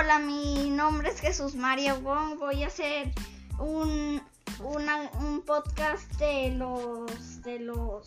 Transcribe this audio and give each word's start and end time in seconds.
Hola, 0.00 0.20
mi 0.20 0.70
nombre 0.70 1.08
es 1.08 1.18
Jesús 1.18 1.56
María 1.56 1.94
Wong. 1.94 2.38
Voy 2.38 2.62
a 2.62 2.68
hacer 2.68 3.10
un, 3.58 4.22
un 4.60 5.42
podcast 5.44 6.08
de 6.20 6.52
los 6.52 7.42
de 7.42 7.58
los 7.58 8.06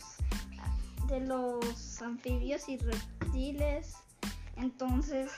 de 1.10 1.20
los 1.20 2.02
anfibios 2.02 2.70
y 2.70 2.78
reptiles. 2.78 3.98
Entonces, 4.56 5.32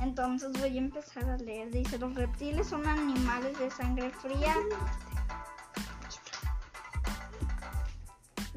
entonces 0.00 0.50
voy 0.58 0.78
a 0.78 0.80
empezar 0.80 1.30
a 1.30 1.36
leer. 1.36 1.70
Dice, 1.70 1.96
los 1.96 2.12
reptiles 2.16 2.66
son 2.66 2.84
animales 2.88 3.56
de 3.60 3.70
sangre 3.70 4.10
fría. 4.10 4.56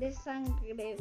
De 0.06 0.14
sangre 0.14 0.98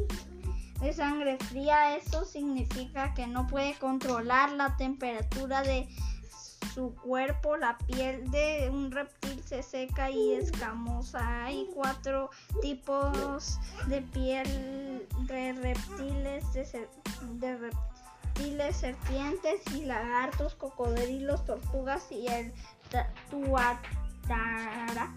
de 0.81 0.93
sangre 0.95 1.37
fría. 1.37 1.95
Eso 1.95 2.25
significa 2.25 3.13
que 3.13 3.27
no 3.27 3.47
puede 3.47 3.75
controlar 3.75 4.53
la 4.53 4.79
temperatura 4.79 5.61
de 5.61 5.87
su 6.75 6.95
cuerpo. 6.95 7.59
La 7.59 7.77
piel 7.77 8.31
de 8.31 8.71
un 8.73 8.91
reptil 8.91 9.43
se 9.45 9.63
seca 9.63 10.09
y 10.09 10.33
escamosa. 10.33 11.45
Hay 11.45 11.69
cuatro 11.75 12.31
tipos 12.63 13.61
de 13.89 14.01
piel 14.01 15.07
de 15.27 15.53
reptiles, 15.53 16.51
de, 16.55 17.59
reptiles, 17.59 18.75
serpientes 18.75 19.61
y 19.75 19.85
lagartos, 19.85 20.55
cocodrilos, 20.55 21.45
tortugas 21.45 22.11
y 22.11 22.27
el 22.27 22.55
tuatara. 23.29 25.13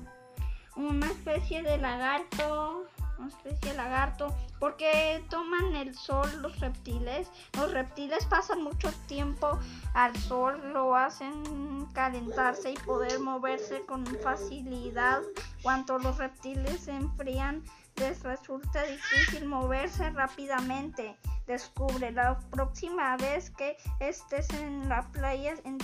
Una 0.76 1.08
especie 1.08 1.64
de 1.64 1.78
lagarto 1.78 2.86
una 3.18 3.28
especie 3.28 3.72
de 3.72 3.78
lagarto, 3.78 4.36
porque 4.60 5.24
toman 5.30 5.76
el 5.76 5.96
sol 5.96 6.30
los 6.42 6.60
reptiles. 6.60 7.30
Los 7.54 7.72
reptiles 7.72 8.26
pasan 8.26 8.64
mucho 8.64 8.92
tiempo 9.08 9.60
al 9.94 10.16
sol, 10.16 10.74
lo 10.74 10.96
hacen 10.96 11.86
calentarse 11.94 12.72
y 12.72 12.78
poder 12.78 13.20
moverse 13.20 13.86
con 13.86 14.06
facilidad. 14.06 15.22
Cuando 15.62 15.98
los 16.00 16.18
reptiles 16.18 16.82
se 16.82 16.92
enfrían, 16.92 17.64
les 17.98 18.22
resulta 18.24 18.84
difícil 18.84 19.46
moverse 19.46 20.10
rápidamente. 20.12 21.18
Descubre 21.48 22.12
la 22.12 22.40
próxima 22.52 23.18
vez 23.18 23.50
que 23.52 23.78
estés 24.00 24.50
en 24.52 24.88
la 24.90 25.02
playa, 25.12 25.56
en 25.64 25.78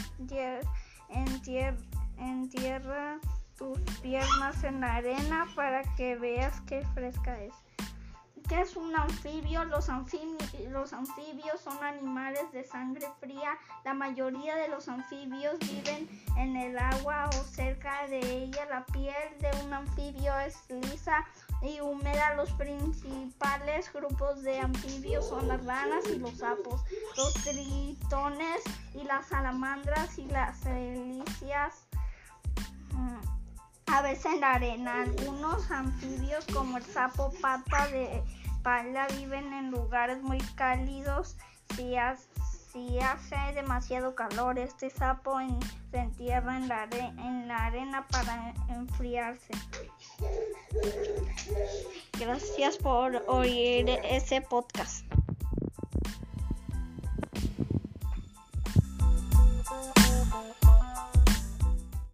en 2.17 2.49
tierra 2.49 3.19
tus 3.57 3.79
piernas 4.01 4.63
en 4.63 4.81
la 4.81 4.95
arena 4.95 5.47
para 5.55 5.83
que 5.95 6.15
veas 6.15 6.61
qué 6.61 6.85
fresca 6.93 7.39
es. 7.41 7.53
¿Qué 8.49 8.59
es 8.59 8.75
un 8.75 8.93
anfibio? 8.95 9.63
Los, 9.63 9.87
los 10.69 10.93
anfibios 10.93 11.61
son 11.63 11.81
animales 11.81 12.51
de 12.51 12.65
sangre 12.65 13.07
fría. 13.21 13.57
La 13.85 13.93
mayoría 13.93 14.55
de 14.55 14.67
los 14.67 14.89
anfibios 14.89 15.57
viven 15.59 16.09
en 16.37 16.57
el 16.57 16.77
agua 16.77 17.29
o 17.29 17.43
cerca 17.43 18.05
de 18.07 18.19
ella. 18.19 18.65
La 18.69 18.85
piel 18.87 19.15
de 19.39 19.49
un 19.63 19.73
anfibio 19.73 20.37
es 20.39 20.57
lisa 20.69 21.25
y 21.61 21.79
húmeda. 21.79 22.35
Los 22.35 22.51
principales 22.51 23.91
grupos 23.93 24.43
de 24.43 24.59
anfibios 24.59 25.27
son 25.29 25.47
las 25.47 25.63
ranas 25.63 26.03
y 26.13 26.19
los 26.19 26.37
sapos, 26.37 26.83
los 27.15 27.33
tritones 27.35 28.61
y 28.93 29.03
las 29.03 29.27
salamandras 29.27 30.19
y 30.19 30.25
las 30.25 30.65
a 33.93 34.01
veces 34.01 34.25
en 34.25 34.41
la 34.41 34.53
arena. 34.53 35.03
Algunos 35.03 35.69
anfibios 35.69 36.45
como 36.51 36.77
el 36.77 36.83
sapo 36.83 37.31
pata 37.41 37.87
de 37.89 38.23
pala 38.63 39.07
viven 39.19 39.53
en 39.53 39.69
lugares 39.69 40.21
muy 40.23 40.39
cálidos 40.55 41.35
si, 41.75 41.95
hace, 41.95 42.27
si 42.71 42.99
hace 42.99 43.35
demasiado 43.53 44.15
calor. 44.15 44.57
Este 44.57 44.89
sapo 44.89 45.37
se 45.91 45.97
entierra 45.99 46.57
en 46.57 46.67
la, 46.67 46.89
en 46.91 47.47
la 47.47 47.65
arena 47.65 48.07
para 48.07 48.53
enfriarse. 48.69 49.53
Gracias 52.19 52.77
por 52.77 53.23
oír 53.27 53.89
ese 54.03 54.41
podcast. 54.41 55.05